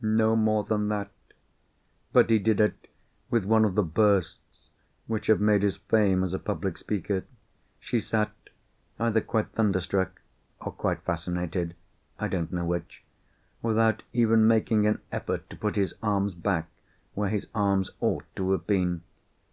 [0.00, 1.12] No more than that!
[2.12, 2.88] But he did it
[3.30, 4.70] with one of the bursts
[5.06, 7.22] which have made his fame as a public speaker.
[7.78, 8.32] She sat,
[8.98, 10.20] either quite thunderstruck,
[10.60, 16.66] or quite fascinated—I don't know which—without even making an effort to put his arms back
[17.14, 19.02] where his arms ought to have been.